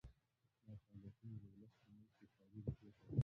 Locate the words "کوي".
3.07-3.19